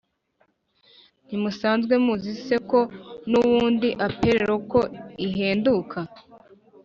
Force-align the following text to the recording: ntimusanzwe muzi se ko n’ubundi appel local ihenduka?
ntimusanzwe 1.25 1.93
muzi 2.05 2.31
se 2.45 2.55
ko 2.69 2.79
n’ubundi 3.29 3.89
appel 4.07 4.39
local 4.49 4.89
ihenduka? 5.25 5.99